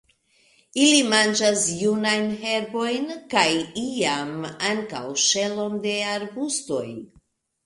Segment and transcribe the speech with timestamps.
[0.83, 3.05] Ili manĝas junajn herbojn,
[3.35, 3.45] kaj
[3.83, 4.33] iam
[4.71, 6.85] ankaŭ ŝelon de arbustoj.